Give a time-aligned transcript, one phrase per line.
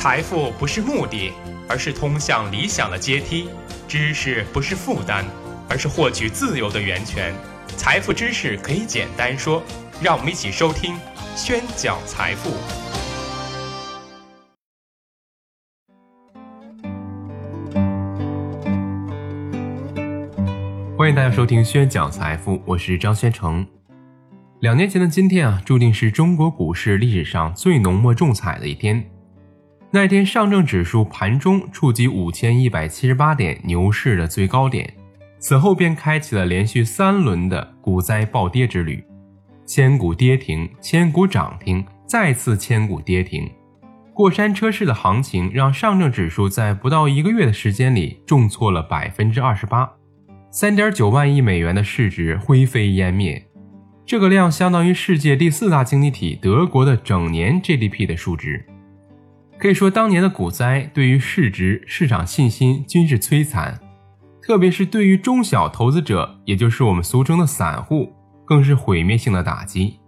[0.00, 1.32] 财富不是目的，
[1.68, 3.48] 而是通向理想的阶梯；
[3.88, 5.24] 知识不是负担，
[5.68, 7.34] 而是获取自由的源泉。
[7.76, 9.60] 财富知识可以简单说，
[10.00, 10.94] 让我们一起收听
[11.34, 12.50] 宣讲财富。
[20.96, 23.66] 欢迎大家收听宣讲财富，我是张宣成。
[24.60, 29.04] 两年前的今天啊，注定是中国股市历史上最浓墨重彩的一天。
[29.90, 34.92] 那天，上证指数盘中触及五千一百七十八点，牛市的最高点。
[35.38, 39.02] 此后便开启了连续三轮的股灾暴跌之旅，
[39.64, 43.50] 千股跌停，千股涨停，再次千股跌停。
[44.12, 49.90] 过山车式的行情让上证指数在不到一个月的时间里重挫了百分之二十八，
[50.50, 53.42] 三点九万亿美元的市值灰飞烟灭。
[54.04, 58.66] 这个量相当于世界第四大经济体德国的整年 GDP 的数值。
[59.58, 63.80] 可以说，当年的股灾对于市值、市场信心均是摧残，
[64.40, 68.12] 特别是对于中小投资者，也就是我们俗称的散户，
[68.44, 69.98] 更是毁灭性的打击。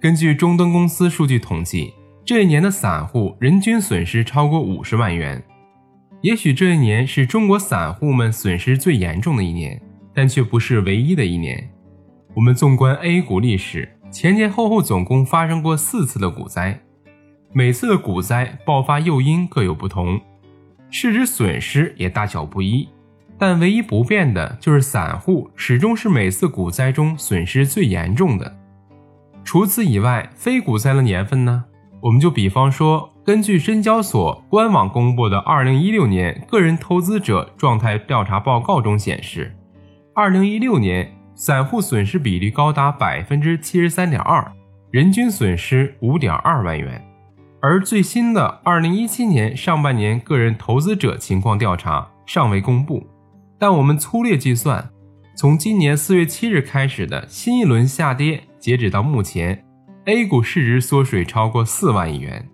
[0.00, 1.92] 根据中登公司数据统计，
[2.24, 5.42] 这一年的散户人均损失超过五十万元。
[6.20, 9.82] 也许这一年是中国散户们损失最严重的一年，
[10.14, 11.68] 但却不是唯一的一年。
[12.34, 16.80] 我们纵观 A 股历史，前前后后总共发生过四次的股灾。
[17.56, 20.20] 每次的股灾爆发诱因各有不同，
[20.90, 22.86] 市值损失也大小不一，
[23.38, 28.58] 但唯一不变的就是散户始终是每次股灾中损失最严重的。
[29.42, 31.64] 除此以外，非股灾的年份呢？
[32.02, 39.56] 我们就比方说，根据深交所官网公布的二零一六年个人投资者状态调查报告中显示，
[40.14, 44.52] 二零一六年散户损失比例高达百分之七十三点二，
[44.90, 47.02] 人均损失五点二万元。
[47.68, 53.04] 而最新的二零一七年上半年个人投资者情况调查尚未公布，
[53.58, 54.88] 但我们粗略计算，
[55.36, 59.64] 从今年四月七日开始的新一轮下跌，截止到目前
[60.04, 62.48] ，A 股市值缩水超过四万亿元。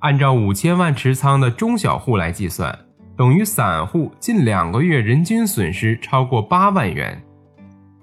[0.00, 2.78] 按照五千万持仓的中小户来计算，
[3.16, 7.18] 等于散户近两个月人均损失超过八万元。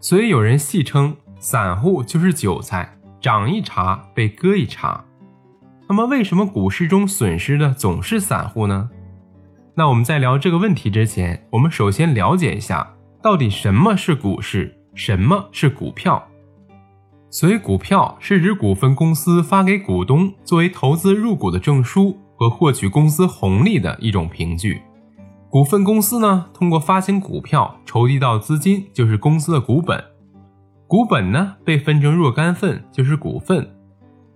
[0.01, 5.03] 所以有人戏称，散户就是韭菜，涨一茬被割一茬。
[5.89, 8.89] 那么，为什么股市中损失的总是散户呢？
[9.73, 16.27] 那我们在聊这个问题之前，我们首先了解一下，到底什么是股市，什么是股票。
[17.29, 24.81] 所以股票，是指股份公司发给股东作为投资入股的证书和获取公司红利的一种凭据。
[25.49, 30.03] 股份公司呢，通过发行股票筹集到资金，就是公司的股本。
[30.87, 33.76] 股本呢，被分成若干份，就是股份。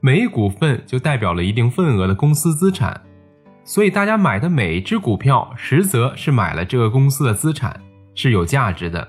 [0.04, 3.00] 每一股份就代表了一定份额的公司资产，
[3.64, 7.80] 所以大家买的每一只股票，实则是买了这个公司的资产，
[8.16, 9.08] 是有价值的。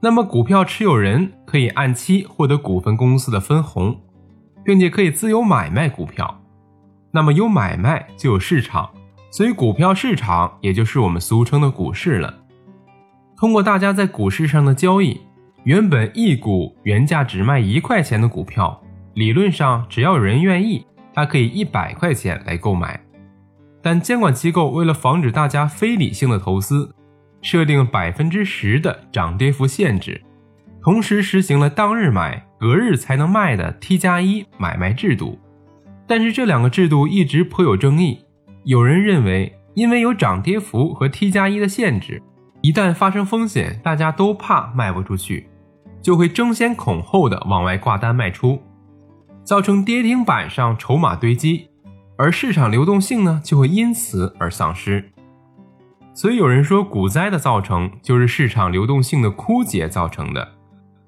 [0.00, 4.00] 那么，股票持有人可以按期获得股份公司的分红，
[4.64, 6.42] 并且可以自由买卖股票。
[7.10, 8.88] 那么，有买卖就有市场，
[9.32, 12.32] 所以股票市场也就是我们俗称的股市了。
[13.36, 15.22] 通过大家在股市上的交易，
[15.64, 18.80] 原本一股原价只卖一块钱的股票。
[19.14, 23.00] 理论上，只要有人愿意，他可以一百块钱来购买。
[23.80, 26.94] 但监管机构为了防止大家非理性的投资，
[27.40, 30.20] 设定百分之十的涨跌幅限制，
[30.82, 35.38] 同时实行了当日买、隔日才能卖的 T 加一买卖制度。
[36.06, 38.18] 但是这两个制度一直颇有争议。
[38.64, 42.20] 有人认为，因为有涨跌幅和 T 加一的限制，
[42.62, 45.48] 一旦发生风险，大家都怕卖不出去，
[46.02, 48.60] 就会争先恐后的往外挂单卖出。
[49.44, 51.68] 造成跌停板上筹码堆积，
[52.16, 55.12] 而市场流动性呢就会因此而丧失。
[56.14, 60.52] 所以有人说，股灾的造成就是市场流动性的枯竭造成的。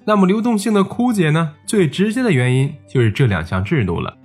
[0.04, 4.16] 那么流动性的枯竭呢，最直接的原因就是这两项制度了。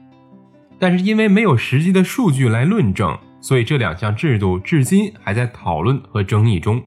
[0.78, 6.84] 但是因为没有实际的数据来论证，所以这两项制度至今还在讨论和争议中。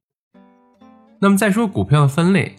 [1.20, 2.56] 那么再说股票的分类，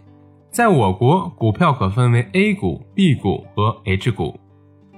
[0.50, 4.40] 在我国，股票可分为 A 股、B 股和 H 股。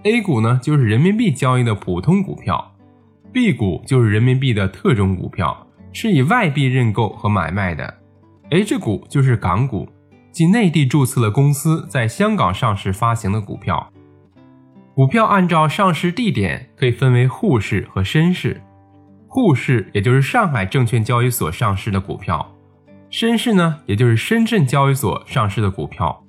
[0.07, 2.73] A 股呢，就是人民币交易的普通股票
[3.33, 7.93] ；B 股就是人民币的特种股票，是以外币认购和买卖的
[8.49, 9.89] ；H 股就是港股，
[10.31, 13.91] 即内地注册的公司在香港上市发行的股票。
[14.95, 18.61] 股票按照上市地点可以分为沪市和深市，
[19.27, 22.55] 沪市也就是上海证券交易所上市的股票，
[23.09, 26.23] 深市呢，也就是深圳交易所上市的股票。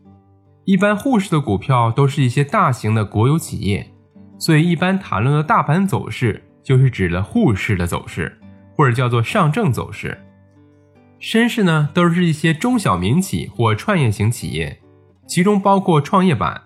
[0.69, 3.91] 一般沪市的股票都是一些大型的国有企业，
[4.39, 8.39] 所以一般谈论的大盘走势就是指了沪市的走势，
[8.77, 10.19] 或者叫做上证走势。
[11.19, 14.79] 深市呢，都是一些中小民企或创业型企业，
[15.27, 16.61] 其中包括创业板。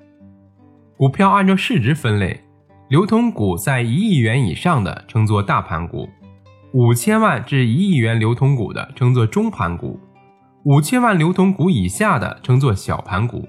[0.96, 2.40] 股票按照市值分类，
[2.88, 6.08] 流通股在一亿元以上的称作大盘股，
[6.74, 10.00] 五千万至一亿元流通股的称作中盘股，
[10.64, 13.48] 五千万流通股以下的称作小盘股。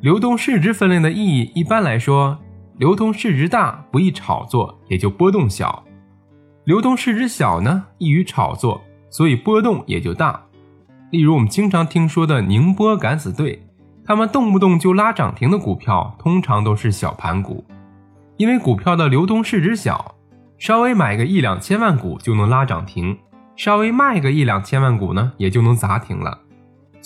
[0.00, 2.38] 流动市值分类的意义，一般来说，
[2.76, 5.82] 流通市值大不易炒作，也就波动小；
[6.64, 10.40] 流通市值小呢，易于炒作，所以波动也就大。
[11.10, 13.66] 例如我们经常听说的宁波敢死队，
[14.04, 17.64] 他们动不动就拉涨停的股票，通常都是小盘股，
[18.36, 20.14] 因为股票的流通市值小，
[20.58, 23.16] 稍微买个一两千万股就能拉涨停，
[23.56, 26.38] 稍微卖个一两千万股呢，也就能砸停了。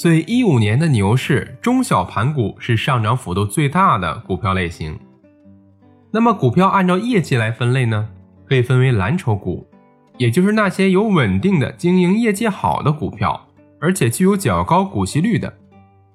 [0.00, 4.98] 所以，一五年的牛市，中小盘股是上涨幅度最大的股票类型。
[6.10, 8.08] 那么，股票按照业绩来分类呢，
[8.48, 9.68] 可以分为蓝筹股，
[10.16, 13.48] 也就是那些有稳定的经营业绩好的股票，
[13.78, 15.52] 而且具有较高股息率的。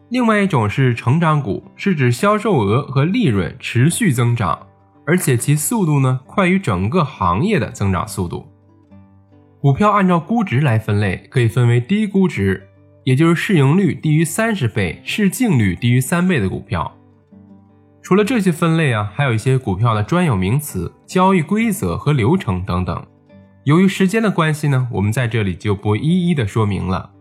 [0.10, 4.66] 另外一种是成长股，是指销售额和利润持续增长，
[5.06, 8.48] 而且其速度呢快于整个行业的增长速度。
[9.62, 12.68] 股票按照估值来分类，可以分为低估值。
[13.06, 16.92] 也就是市盈率低于三十倍、市净率低于三倍的股票。
[18.02, 23.06] 除了这些分类啊，还有一些股票的专有名词、交易规则和流程等等。
[23.64, 27.12] 由于时间的关系呢，我们在这里就不一一的说明了。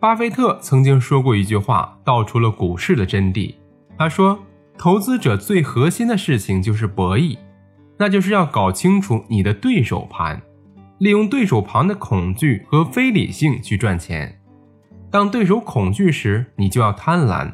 [0.00, 3.54] 巴菲特曾经说过一句话，道出了股市的真谛。
[3.96, 4.38] 他说
[4.78, 7.36] ：“投资者最核心的事情就是博弈，
[7.98, 10.40] 那就是要搞清楚你的对手盘，
[10.98, 14.37] 利用对手盘的恐惧和非理性去赚钱。”
[15.10, 17.50] 当对手恐惧时，你就要贪婪；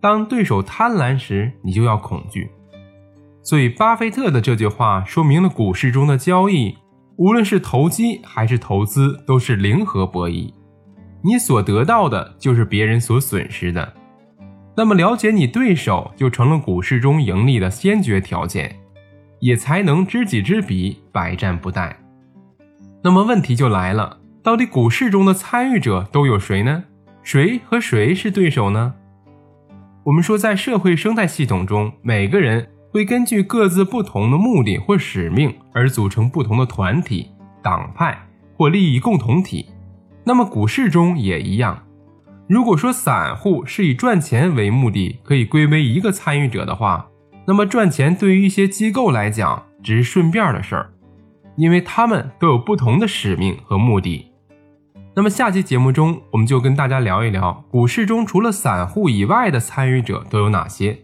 [0.00, 2.50] 当对手贪婪时，你就要恐惧。
[3.42, 6.76] 所以，巴菲特的这句话说明了股市中的交易，
[7.16, 10.52] 无论是投机还是投资，都是零和博弈。
[11.22, 13.94] 你所得到的，就是别人所损失的。
[14.76, 18.80] 那么，了解你对手，就成了股市中盈利的先决条件，
[19.40, 21.94] 也才能知己知彼，百战不殆。
[23.02, 24.19] 那么，问题就来了。
[24.42, 26.84] 到底股市中的参与者都有谁呢？
[27.22, 28.94] 谁和谁是对手呢？
[30.04, 37.30] 我们说，在社会生态系统中，每个人会根据各自不同的目的或使命而组成不同的团体、
[37.62, 38.18] 党派
[38.56, 39.66] 或利益共同体。
[40.24, 41.82] 那么，股市中也一样。
[42.48, 47.06] 如果说散户是以赚钱为目的，可以归为一个参与者的话，
[47.46, 50.90] 那么赚钱对于一些机构来讲只是顺便的事儿，
[51.56, 54.29] 因为他们都有不同的使命和目的。
[55.20, 61.00] 那么下期节目中，我们就跟大家聊一聊股市中除了散户以外的参与者都有哪些，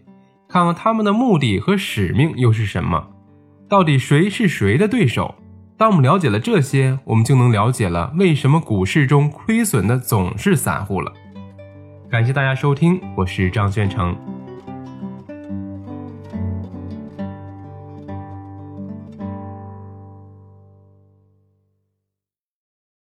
[0.49, 3.09] 看看他们的目的和使命又是什么，
[3.69, 5.35] 到底谁是谁的对手？
[5.77, 11.13] 当我们了解了这些，我们就能了解了为什么股市中亏损的总是散户了。
[12.09, 14.17] 感谢大家收听，我是张宣成。